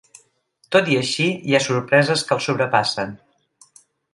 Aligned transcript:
Tot 0.75 0.89
i 0.93 0.97
així, 1.01 1.27
hi 1.49 1.55
ha 1.57 1.61
sorpreses 1.65 2.25
que 2.31 2.35
el 2.39 2.43
sobrepassen. 2.49 3.17